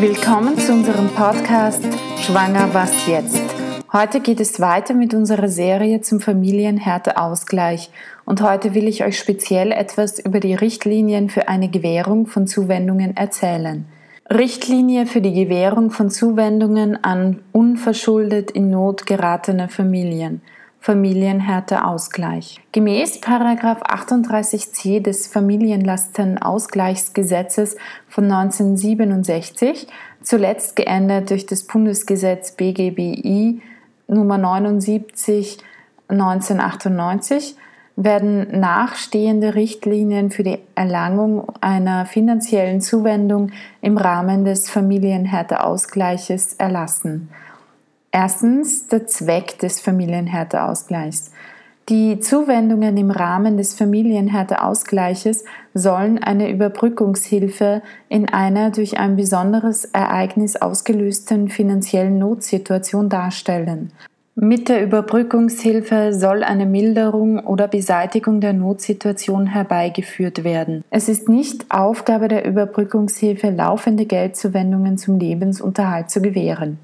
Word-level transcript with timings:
Willkommen 0.00 0.56
zu 0.56 0.72
unserem 0.72 1.08
Podcast 1.10 1.84
Schwanger 2.20 2.72
was 2.72 3.06
jetzt? 3.06 3.42
Heute 3.92 4.20
geht 4.20 4.40
es 4.40 4.58
weiter 4.58 4.94
mit 4.94 5.12
unserer 5.12 5.48
Serie 5.48 6.00
zum 6.00 6.20
Familienhärteausgleich 6.20 7.90
und 8.24 8.40
heute 8.40 8.74
will 8.74 8.88
ich 8.88 9.04
euch 9.04 9.18
speziell 9.18 9.72
etwas 9.72 10.18
über 10.18 10.40
die 10.40 10.54
Richtlinien 10.54 11.28
für 11.28 11.48
eine 11.48 11.68
Gewährung 11.68 12.26
von 12.28 12.46
Zuwendungen 12.46 13.14
erzählen. 13.14 13.84
Richtlinie 14.30 15.04
für 15.04 15.20
die 15.20 15.34
Gewährung 15.34 15.90
von 15.90 16.08
Zuwendungen 16.08 17.04
an 17.04 17.40
unverschuldet 17.52 18.50
in 18.52 18.70
Not 18.70 19.04
geratene 19.04 19.68
Familien. 19.68 20.40
Familienhärteausgleich. 20.80 22.60
Gemäß 22.72 23.20
38c 23.20 25.02
des 25.02 25.26
Familienlastenausgleichsgesetzes 25.26 27.76
von 28.08 28.24
1967, 28.24 29.86
zuletzt 30.22 30.76
geändert 30.76 31.28
durch 31.30 31.44
das 31.44 31.64
Bundesgesetz 31.64 32.52
BGBI 32.52 33.60
Nummer 34.08 34.38
79 34.38 35.58
1998, 36.08 37.56
werden 37.96 38.58
nachstehende 38.58 39.54
Richtlinien 39.54 40.30
für 40.30 40.42
die 40.42 40.60
Erlangung 40.74 41.52
einer 41.60 42.06
finanziellen 42.06 42.80
Zuwendung 42.80 43.50
im 43.82 43.98
Rahmen 43.98 44.46
des 44.46 44.70
Familienhärteausgleiches 44.70 46.54
erlassen. 46.54 47.28
Erstens 48.12 48.88
der 48.88 49.06
Zweck 49.06 49.58
des 49.60 49.80
Familienhärteausgleichs. 49.80 51.30
Die 51.88 52.18
Zuwendungen 52.18 52.96
im 52.96 53.12
Rahmen 53.12 53.56
des 53.56 53.74
Familienhärteausgleiches 53.74 55.44
sollen 55.74 56.18
eine 56.18 56.50
Überbrückungshilfe 56.50 57.82
in 58.08 58.28
einer 58.28 58.70
durch 58.70 58.98
ein 58.98 59.14
besonderes 59.14 59.84
Ereignis 59.86 60.56
ausgelösten 60.56 61.48
finanziellen 61.48 62.18
Notsituation 62.18 63.08
darstellen. 63.08 63.92
Mit 64.34 64.68
der 64.68 64.82
Überbrückungshilfe 64.82 66.12
soll 66.12 66.42
eine 66.42 66.66
Milderung 66.66 67.38
oder 67.40 67.68
Beseitigung 67.68 68.40
der 68.40 68.54
Notsituation 68.54 69.46
herbeigeführt 69.46 70.42
werden. 70.42 70.82
Es 70.90 71.08
ist 71.08 71.28
nicht 71.28 71.66
Aufgabe 71.70 72.26
der 72.26 72.44
Überbrückungshilfe, 72.44 73.50
laufende 73.50 74.06
Geldzuwendungen 74.06 74.98
zum 74.98 75.18
Lebensunterhalt 75.18 76.10
zu 76.10 76.22
gewähren. 76.22 76.78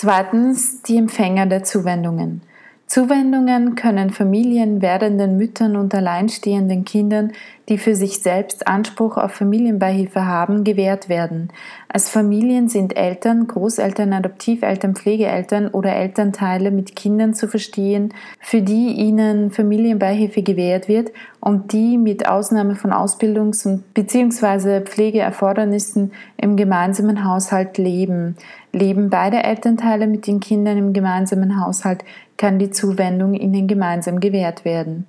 Zweitens 0.00 0.80
die 0.82 0.96
Empfänger 0.96 1.46
der 1.46 1.64
Zuwendungen. 1.64 2.42
Zuwendungen 2.86 3.74
können 3.74 4.10
Familien, 4.10 4.80
werdenden 4.80 5.36
Müttern 5.36 5.74
und 5.74 5.92
alleinstehenden 5.92 6.84
Kindern, 6.84 7.32
die 7.68 7.78
für 7.78 7.94
sich 7.94 8.20
selbst 8.20 8.66
Anspruch 8.66 9.16
auf 9.16 9.32
Familienbeihilfe 9.32 10.26
haben, 10.26 10.64
gewährt 10.64 11.08
werden. 11.08 11.48
Als 11.88 12.08
Familien 12.08 12.68
sind 12.68 12.96
Eltern, 12.96 13.46
Großeltern, 13.46 14.12
Adoptiveltern, 14.12 14.94
Pflegeeltern 14.94 15.68
oder 15.68 15.94
Elternteile 15.94 16.70
mit 16.70 16.96
Kindern 16.96 17.34
zu 17.34 17.46
verstehen, 17.46 18.14
für 18.40 18.62
die 18.62 18.92
ihnen 18.92 19.50
Familienbeihilfe 19.50 20.42
gewährt 20.42 20.88
wird 20.88 21.12
und 21.40 21.72
die 21.72 21.98
mit 21.98 22.28
Ausnahme 22.28 22.74
von 22.74 22.92
Ausbildungs- 22.92 23.66
und 23.66 23.94
bzw. 23.94 24.80
Pflegeerfordernissen 24.80 26.12
im 26.36 26.56
gemeinsamen 26.56 27.24
Haushalt 27.24 27.76
leben. 27.78 28.36
Leben 28.72 29.10
beide 29.10 29.42
Elternteile 29.44 30.06
mit 30.06 30.26
den 30.26 30.40
Kindern 30.40 30.78
im 30.78 30.92
gemeinsamen 30.92 31.64
Haushalt, 31.64 32.04
kann 32.36 32.58
die 32.58 32.70
Zuwendung 32.70 33.34
ihnen 33.34 33.66
gemeinsam 33.66 34.20
gewährt 34.20 34.64
werden. 34.64 35.06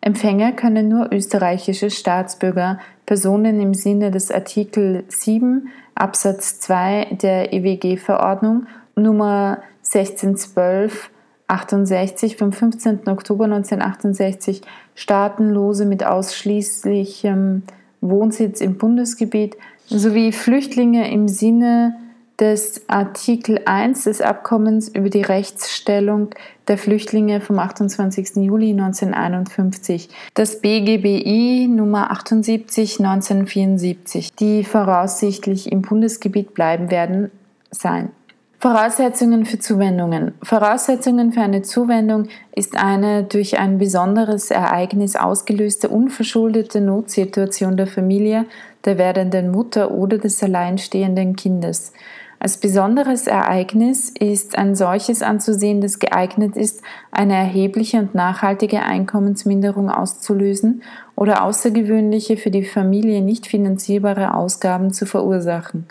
Empfänger 0.00 0.52
können 0.52 0.88
nur 0.88 1.12
österreichische 1.12 1.90
Staatsbürger, 1.90 2.78
Personen 3.04 3.60
im 3.60 3.74
Sinne 3.74 4.10
des 4.10 4.30
Artikel 4.30 5.04
7 5.08 5.68
Absatz 5.94 6.58
2 6.60 7.18
der 7.20 7.52
EWG-Verordnung 7.52 8.66
Nummer 8.96 9.58
1612 9.84 11.10
68 11.48 12.36
vom 12.36 12.52
15. 12.52 13.08
Oktober 13.08 13.44
1968 13.44 14.62
Staatenlose 14.94 15.84
mit 15.84 16.04
ausschließlichem 16.04 17.64
Wohnsitz 18.00 18.60
im 18.60 18.78
Bundesgebiet 18.78 19.56
sowie 19.86 20.32
Flüchtlinge 20.32 21.10
im 21.10 21.26
Sinne 21.26 21.96
des 22.40 22.82
Artikel 22.88 23.60
1 23.66 24.04
des 24.04 24.22
Abkommens 24.22 24.88
über 24.88 25.10
die 25.10 25.22
Rechtsstellung 25.22 26.30
der 26.68 26.78
Flüchtlinge 26.78 27.40
vom 27.40 27.58
28. 27.58 28.36
Juli 28.36 28.70
1951, 28.70 30.08
das 30.34 30.60
BGBI 30.60 31.68
Nummer 31.68 32.10
78 32.10 32.98
1974, 32.98 34.32
die 34.34 34.64
voraussichtlich 34.64 35.70
im 35.70 35.82
Bundesgebiet 35.82 36.54
bleiben 36.54 36.90
werden, 36.90 37.30
sein. 37.70 38.10
Voraussetzungen 38.58 39.46
für 39.46 39.58
Zuwendungen. 39.58 40.34
Voraussetzungen 40.42 41.32
für 41.32 41.40
eine 41.40 41.62
Zuwendung 41.62 42.28
ist 42.54 42.76
eine 42.76 43.24
durch 43.24 43.58
ein 43.58 43.78
besonderes 43.78 44.50
Ereignis 44.50 45.16
ausgelöste 45.16 45.88
unverschuldete 45.88 46.82
Notsituation 46.82 47.78
der 47.78 47.86
Familie, 47.86 48.44
der 48.84 48.98
werdenden 48.98 49.50
Mutter 49.50 49.92
oder 49.92 50.18
des 50.18 50.42
alleinstehenden 50.42 51.36
Kindes. 51.36 51.94
Als 52.42 52.56
besonderes 52.56 53.26
Ereignis 53.26 54.08
ist 54.08 54.56
ein 54.56 54.74
solches 54.74 55.20
anzusehen, 55.20 55.82
das 55.82 55.98
geeignet 55.98 56.56
ist, 56.56 56.80
eine 57.10 57.34
erhebliche 57.34 57.98
und 57.98 58.14
nachhaltige 58.14 58.82
Einkommensminderung 58.82 59.90
auszulösen 59.90 60.82
oder 61.16 61.44
außergewöhnliche 61.44 62.38
für 62.38 62.50
die 62.50 62.64
Familie 62.64 63.20
nicht 63.20 63.46
finanzierbare 63.46 64.32
Ausgaben 64.32 64.90
zu 64.90 65.04
verursachen. 65.04 65.84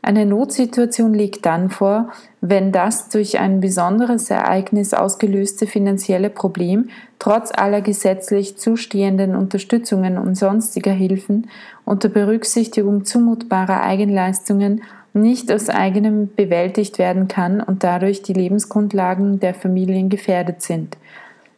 Eine 0.00 0.24
Notsituation 0.24 1.12
liegt 1.12 1.44
dann 1.44 1.68
vor, 1.68 2.10
wenn 2.40 2.72
das 2.72 3.10
durch 3.10 3.38
ein 3.38 3.60
besonderes 3.60 4.30
Ereignis 4.30 4.94
ausgelöste 4.94 5.66
finanzielle 5.66 6.30
Problem 6.30 6.88
trotz 7.18 7.52
aller 7.54 7.82
gesetzlich 7.82 8.56
zustehenden 8.56 9.36
Unterstützungen 9.36 10.16
und 10.16 10.36
sonstiger 10.36 10.90
Hilfen 10.90 11.50
unter 11.84 12.08
Berücksichtigung 12.08 13.04
zumutbarer 13.04 13.82
Eigenleistungen 13.82 14.80
nicht 15.14 15.52
aus 15.52 15.68
eigenem 15.68 16.30
bewältigt 16.34 16.98
werden 16.98 17.28
kann 17.28 17.60
und 17.60 17.84
dadurch 17.84 18.22
die 18.22 18.32
Lebensgrundlagen 18.32 19.40
der 19.40 19.54
Familien 19.54 20.08
gefährdet 20.08 20.62
sind. 20.62 20.96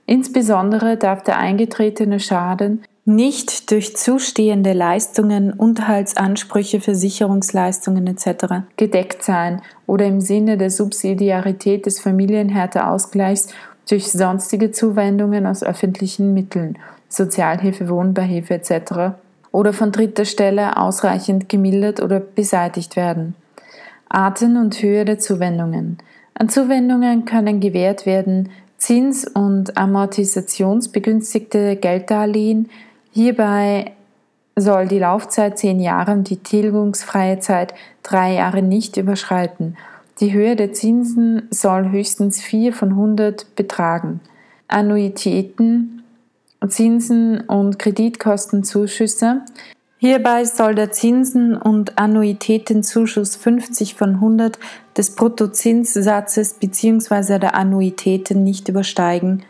Insbesondere 0.06 0.96
darf 0.96 1.22
der 1.22 1.38
eingetretene 1.38 2.20
Schaden 2.20 2.82
nicht 3.06 3.70
durch 3.70 3.96
zustehende 3.96 4.72
Leistungen, 4.72 5.52
Unterhaltsansprüche, 5.52 6.80
Versicherungsleistungen 6.80 8.06
etc. 8.06 8.64
gedeckt 8.76 9.22
sein 9.22 9.60
oder 9.86 10.06
im 10.06 10.20
Sinne 10.20 10.56
der 10.56 10.70
Subsidiarität 10.70 11.84
des 11.84 12.00
Familienhärteausgleichs 12.00 13.48
durch 13.88 14.10
sonstige 14.10 14.72
Zuwendungen 14.72 15.46
aus 15.46 15.62
öffentlichen 15.62 16.32
Mitteln, 16.32 16.78
Sozialhilfe, 17.10 17.90
Wohnbeihilfe 17.90 18.54
etc. 18.54 19.16
oder 19.52 19.74
von 19.74 19.92
dritter 19.92 20.24
Stelle 20.24 20.78
ausreichend 20.78 21.50
gemildert 21.50 22.00
oder 22.00 22.20
beseitigt 22.20 22.96
werden. 22.96 23.34
Arten 24.14 24.56
und 24.56 24.80
Höhe 24.80 25.04
der 25.04 25.18
Zuwendungen. 25.18 25.98
An 26.34 26.48
Zuwendungen 26.48 27.24
können 27.24 27.58
gewährt 27.58 28.06
werden 28.06 28.48
Zins- 28.78 29.26
und 29.26 29.76
Amortisationsbegünstigte 29.76 31.74
Gelddarlehen. 31.74 32.70
Hierbei 33.10 33.92
soll 34.56 34.86
die 34.86 35.00
Laufzeit 35.00 35.58
zehn 35.58 35.80
Jahre 35.80 36.12
und 36.12 36.30
die 36.30 36.36
tilgungsfreie 36.36 37.40
Zeit 37.40 37.74
drei 38.04 38.34
Jahre 38.34 38.62
nicht 38.62 38.96
überschreiten. 38.96 39.76
Die 40.20 40.32
Höhe 40.32 40.54
der 40.54 40.72
Zinsen 40.72 41.48
soll 41.50 41.90
höchstens 41.90 42.40
4 42.40 42.72
von 42.72 42.90
100 42.90 43.56
betragen. 43.56 44.20
Annuitäten, 44.68 46.04
Zinsen 46.68 47.40
und 47.40 47.80
Kreditkostenzuschüsse 47.80 49.42
Hierbei 50.04 50.44
soll 50.44 50.74
der 50.74 50.92
Zinsen- 50.92 51.56
und 51.56 51.98
Annuitätenzuschuss 51.98 53.36
50 53.36 53.94
von 53.94 54.16
100 54.16 54.58
des 54.98 55.14
Bruttozinssatzes 55.16 56.52
bzw. 56.60 57.38
der 57.38 57.54
Annuitäten 57.54 58.44
nicht 58.44 58.68
übersteigen. 58.68 59.44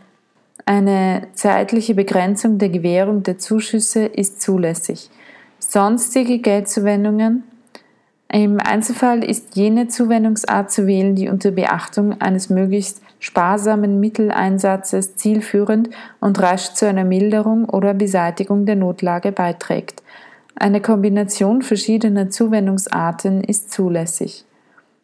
Eine 0.64 1.26
zeitliche 1.34 1.96
Begrenzung 1.96 2.58
der 2.58 2.68
Gewährung 2.68 3.24
der 3.24 3.36
Zuschüsse 3.36 4.04
ist 4.06 4.40
zulässig. 4.40 5.10
Sonstige 5.58 6.38
Geldzuwendungen 6.38 7.42
im 8.28 8.60
Einzelfall 8.60 9.24
ist 9.24 9.56
jene 9.56 9.88
Zuwendungsart 9.88 10.70
zu 10.70 10.86
wählen, 10.86 11.16
die 11.16 11.28
unter 11.28 11.50
Beachtung 11.50 12.20
eines 12.20 12.48
möglichst 12.48 13.02
sparsamen 13.18 13.98
Mitteleinsatzes 13.98 15.16
zielführend 15.16 15.90
und 16.20 16.40
rasch 16.40 16.74
zu 16.74 16.86
einer 16.86 17.04
Milderung 17.04 17.68
oder 17.68 17.92
Beseitigung 17.92 18.66
der 18.66 18.76
Notlage 18.76 19.32
beiträgt. 19.32 20.04
Eine 20.56 20.80
Kombination 20.80 21.62
verschiedener 21.62 22.30
Zuwendungsarten 22.30 23.42
ist 23.42 23.72
zulässig. 23.72 24.44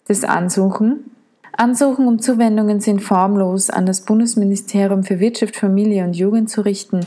Das 0.06 0.24
Ansuchen. 0.24 1.10
Ansuchen 1.56 2.06
um 2.06 2.20
Zuwendungen 2.20 2.80
sind 2.80 3.00
formlos 3.00 3.68
an 3.68 3.84
das 3.84 4.02
Bundesministerium 4.02 5.02
für 5.02 5.20
Wirtschaft, 5.20 5.56
Familie 5.56 6.04
und 6.04 6.14
Jugend 6.14 6.48
zu 6.48 6.62
richten. 6.62 7.00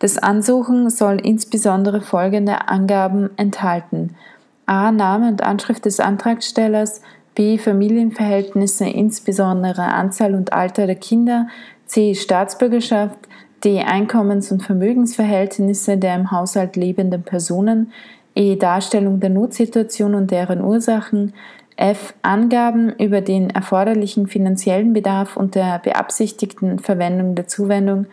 Das 0.00 0.18
Ansuchen 0.18 0.90
soll 0.90 1.20
insbesondere 1.22 2.00
folgende 2.00 2.68
Angaben 2.68 3.30
enthalten. 3.36 4.16
a. 4.66 4.90
Name 4.90 5.28
und 5.28 5.42
Anschrift 5.42 5.84
des 5.84 6.00
Antragstellers, 6.00 7.00
b. 7.34 7.58
Familienverhältnisse, 7.58 8.86
insbesondere 8.86 9.82
Anzahl 9.82 10.34
und 10.34 10.52
Alter 10.52 10.86
der 10.86 10.96
Kinder, 10.96 11.48
c. 11.86 12.14
Staatsbürgerschaft, 12.14 13.18
d. 13.64 13.82
Einkommens- 13.82 14.52
und 14.52 14.62
Vermögensverhältnisse 14.62 15.96
der 15.96 16.14
im 16.16 16.30
Haushalt 16.30 16.76
lebenden 16.76 17.22
Personen, 17.22 17.92
e. 18.34 18.56
Darstellung 18.56 19.20
der 19.20 19.30
Notsituation 19.30 20.14
und 20.14 20.30
deren 20.30 20.62
Ursachen, 20.62 21.32
f. 21.76 22.14
Angaben 22.22 22.92
über 22.98 23.20
den 23.20 23.50
erforderlichen 23.50 24.26
finanziellen 24.26 24.92
Bedarf 24.92 25.36
und 25.36 25.54
der 25.54 25.80
beabsichtigten 25.80 26.78
Verwendung 26.78 27.34
der 27.34 27.48
Zuwendung, 27.48 28.06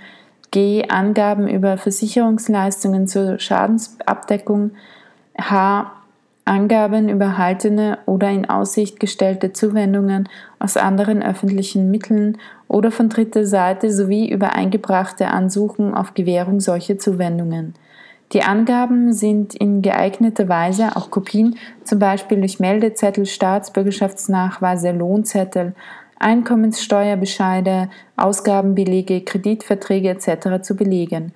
g. 0.52 0.86
Angaben 0.90 1.48
über 1.48 1.78
Versicherungsleistungen 1.78 3.08
zur 3.08 3.40
Schadensabdeckung, 3.40 4.72
h. 5.40 5.92
Angaben 6.46 7.08
über 7.08 7.26
erhaltene 7.26 8.00
oder 8.06 8.30
in 8.30 8.50
Aussicht 8.50 9.00
gestellte 9.00 9.54
Zuwendungen 9.54 10.28
aus 10.60 10.76
anderen 10.76 11.22
öffentlichen 11.22 11.92
Mitteln 11.92 12.38
oder 12.68 12.92
von 12.92 13.10
dritter 13.10 13.46
Seite 13.46 13.92
sowie 13.92 14.30
über 14.30 14.54
eingebrachte 14.54 15.28
Ansuchen 15.28 15.94
auf 15.94 16.14
Gewährung 16.14 16.60
solcher 16.60 16.98
Zuwendungen. 16.98 17.74
Die 18.34 18.44
Angaben 18.44 19.12
sind 19.12 19.56
in 19.56 19.82
geeigneter 19.82 20.48
Weise, 20.48 20.96
auch 20.96 21.12
Kopien, 21.12 21.58
zum 21.84 22.00
Beispiel 22.00 22.40
durch 22.40 22.60
Meldezettel, 22.60 23.26
Staatsbürgerschaftsnachweise, 23.26 24.92
Lohnzettel, 24.92 25.76
Einkommenssteuerbescheide, 26.18 27.90
Ausgabenbelege, 28.16 29.22
Kreditverträge 29.22 30.10
etc. 30.10 30.62
zu 30.62 30.76
belegen. 30.76 31.34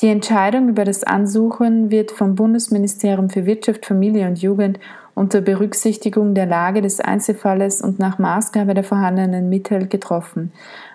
Die 0.00 0.08
Entscheidung 0.08 0.70
über 0.70 0.84
das 0.84 1.04
Ansuchen 1.04 1.90
wird 1.90 2.10
vom 2.10 2.34
Bundesministerium 2.34 3.28
für 3.28 3.44
Wirtschaft, 3.44 3.84
Familie 3.84 4.26
und 4.26 4.40
Jugend 4.40 4.80
unter 5.14 5.42
Berücksichtigung 5.42 6.34
der 6.34 6.46
Lage 6.46 6.80
des 6.80 7.00
Einzelfalles 7.00 7.82
und 7.82 7.98
nach 7.98 8.18
Maßgabe 8.18 8.72
der 8.72 8.84
vorhandenen 8.84 9.50
Mittel 9.50 9.86
getroffen. 9.88 10.52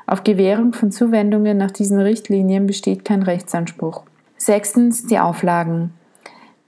Auf 0.07 0.24
Gewährung 0.24 0.74
von 0.74 0.92
Zuwendungen 0.92 1.57
nach 1.57 1.69
diesen 1.69 2.00
Richtlinien 2.00 2.66
besteht 2.66 3.06
kein 3.06 3.22
Rechtsanspruch. 3.22 4.04
Sechstens 4.38 5.06
die 5.06 5.19
Auflagen. 5.19 5.94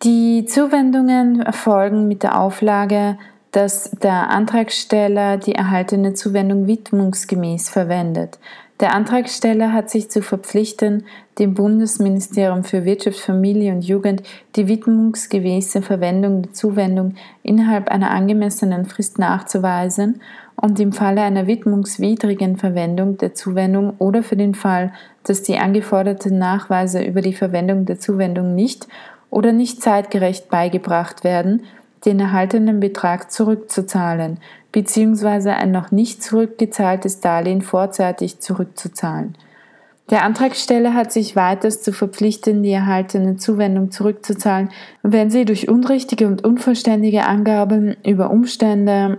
Die 0.04 0.46
Zuwendungen 0.46 1.42
erfolgen 1.42 2.08
mit 2.08 2.22
der 2.22 2.40
Auflage, 2.40 3.18
dass 3.52 3.90
der 3.92 4.30
Antragsteller 4.30 5.38
die 5.38 5.56
erhaltene 5.56 6.14
Zuwendung 6.14 6.68
widmungsgemäß 6.68 7.70
verwendet. 7.70 8.38
Der 8.80 8.94
Antragsteller 8.94 9.74
hat 9.74 9.90
sich 9.90 10.12
zu 10.12 10.22
verpflichten, 10.22 11.06
dem 11.40 11.56
Bundesministerium 11.56 12.64
für 12.64 12.86
Wirtschaft, 12.86 13.20
Familie 13.20 13.74
und 13.74 13.82
Jugend 13.82 14.22
die 14.56 14.68
widmungsgemäße 14.68 15.82
Verwendung 15.82 16.44
der 16.44 16.54
Zuwendung 16.54 17.16
innerhalb 17.42 17.90
einer 17.90 18.12
angemessenen 18.12 18.86
Frist 18.86 19.18
nachzuweisen 19.18 20.22
und 20.56 20.80
im 20.80 20.92
Falle 20.92 21.22
einer 21.22 21.48
widmungswidrigen 21.48 22.58
Verwendung 22.58 23.18
der 23.18 23.34
Zuwendung 23.34 23.96
oder 23.98 24.22
für 24.22 24.38
den 24.38 24.54
Fall, 24.54 24.94
dass 25.24 25.42
die 25.42 25.58
angeforderten 25.58 26.38
Nachweise 26.38 27.02
über 27.04 27.22
die 27.22 27.34
Verwendung 27.34 27.86
der 27.86 28.00
Zuwendung 28.00 28.54
nicht 28.54 28.88
oder 29.32 29.54
nicht 29.54 29.82
zeitgerecht 29.82 30.50
beigebracht 30.50 31.24
werden, 31.24 31.64
den 32.06 32.20
erhaltenen 32.20 32.80
Betrag 32.80 33.32
zurückzuzahlen 33.32 34.40
bzw. 34.78 35.50
ein 35.50 35.72
noch 35.72 35.90
nicht 35.90 36.22
zurückgezahltes 36.22 37.20
Darlehen 37.20 37.64
vorzeitig 37.64 38.42
zurückzuzahlen. 38.42 39.36
Der 40.12 40.24
Antragsteller 40.24 40.94
hat 40.94 41.12
sich 41.12 41.36
weiters 41.36 41.82
zu 41.82 41.92
verpflichten, 41.92 42.62
die 42.62 42.72
erhaltene 42.72 43.38
Zuwendung 43.38 43.90
zurückzuzahlen, 43.90 44.70
wenn 45.02 45.32
sie 45.32 45.46
durch 45.46 45.68
unrichtige 45.68 46.28
und 46.28 46.44
unvollständige 46.44 47.26
Angaben 47.26 47.98
über 48.06 48.30
Umstände, 48.30 49.18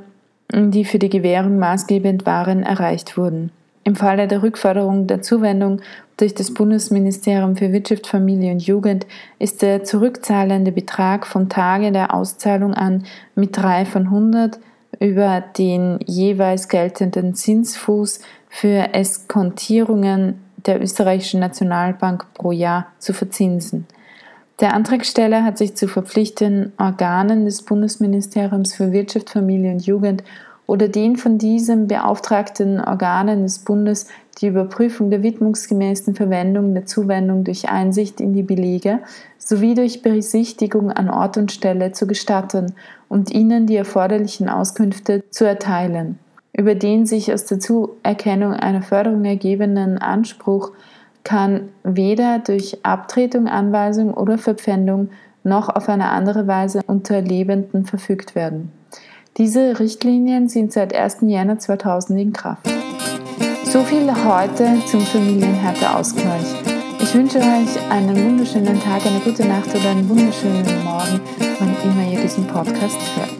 die 0.55 0.85
für 0.85 1.01
die 1.01 1.11
Gewährung 1.11 1.59
maßgebend 1.59 2.25
waren, 2.25 2.63
erreicht 2.63 3.19
wurden. 3.19 3.51
Im 3.83 3.97
Falle 3.97 4.29
der 4.29 4.45
Rückforderung 4.45 5.09
der 5.09 5.23
Zuwendung 5.23 5.81
durch 6.19 6.35
das 6.35 6.55
Bundesministerium 6.55 7.57
für 7.57 7.73
Wirtschaft, 7.73 8.07
Familie 8.07 8.53
und 8.53 8.65
Jugend 8.65 9.07
ist 9.41 9.61
der 9.63 9.83
zurückzahlende 9.83 10.71
Betrag 10.71 11.27
vom 11.27 11.49
Tage 11.49 11.91
der 11.91 12.15
Auszahlung 12.15 12.75
an 12.75 13.05
mit 13.35 13.57
3 13.57 13.87
von 13.87 14.05
100 14.05 14.61
über 15.01 15.41
den 15.41 15.99
jeweils 16.07 16.69
geltenden 16.69 17.35
Zinsfuß 17.35 18.21
für 18.49 18.95
Eskontierungen 18.95 20.43
der 20.67 20.83
österreichischen 20.83 21.41
Nationalbank 21.41 22.27
pro 22.35 22.53
Jahr 22.53 22.87
zu 22.99 23.13
verzinsen. 23.13 23.87
Der 24.61 24.75
Antragsteller 24.75 25.45
hat 25.45 25.57
sich 25.57 25.77
zu 25.77 25.87
verpflichten, 25.87 26.73
Organen 26.79 27.45
des 27.45 27.63
Bundesministeriums 27.63 28.75
für 28.75 28.91
Wirtschaft, 28.91 29.31
Familie 29.31 29.71
und 29.71 29.87
Jugend 29.87 30.25
oder 30.67 30.89
den 30.89 31.17
von 31.17 31.39
diesem 31.39 31.87
beauftragten 31.87 32.81
Organen 32.81 33.45
des 33.45 33.61
Bundes 33.61 34.09
die 34.41 34.49
Überprüfung 34.49 35.11
der 35.11 35.23
widmungsgemäßen 35.23 36.15
Verwendung 36.15 36.75
der 36.75 36.87
Zuwendung 36.87 37.45
durch 37.45 37.69
Einsicht 37.69 38.21
in 38.21 38.33
die 38.33 38.43
Belege 38.43 39.01
sowie 39.39 39.75
durch 39.75 40.03
Besichtigung 40.03 40.91
an 40.91 41.09
Ort 41.09 41.37
und 41.37 41.53
Stelle 41.53 41.93
zu 41.93 42.07
gestatten 42.07 42.75
und 43.09 43.31
ihnen 43.31 43.67
die 43.67 43.77
erforderlichen 43.77 44.49
Auskünfte 44.49 45.29
zu 45.31 45.45
erteilen. 45.45 46.19
Über 46.53 46.75
den 46.75 47.07
sich 47.07 47.33
aus 47.33 47.45
der 47.45 47.61
Zuerkennung 47.61 48.53
einer 48.53 48.83
Förderung 48.83 49.25
ergebenden 49.25 49.99
Anspruch 49.99 50.73
kann 51.25 51.69
weder 51.85 52.39
durch 52.39 52.85
Abtretung, 52.85 53.49
Anweisung 53.49 54.15
oder 54.15 54.39
Verpfändung 54.39 55.11
noch 55.45 55.69
auf 55.69 55.89
eine 55.89 56.11
andere 56.11 56.47
Weise 56.47 56.81
unter 56.87 57.21
Lebenden 57.21 57.85
verfügt 57.85 58.35
werden. 58.35 58.73
Diese 59.37 59.79
Richtlinien 59.79 60.49
sind 60.49 60.73
seit 60.73 60.95
1. 60.95 61.19
Jänner 61.23 61.59
2000 61.59 62.21
in 62.21 62.33
Kraft. 62.33 62.69
So 63.65 63.85
viel 63.85 64.11
heute 64.25 64.85
zum 64.87 65.01
Familienhärteausgleich. 65.01 66.78
Ich 67.01 67.15
wünsche 67.15 67.39
euch 67.39 67.91
einen 67.91 68.17
wunderschönen 68.17 68.81
Tag, 68.81 69.07
eine 69.07 69.21
gute 69.21 69.47
Nacht 69.47 69.69
oder 69.75 69.91
einen 69.91 70.09
wunderschönen 70.09 70.85
Morgen, 70.85 71.21
wann 71.59 71.77
immer 71.85 72.11
ihr 72.11 72.21
diesen 72.21 72.47
Podcast 72.47 72.97
hört. 73.17 73.38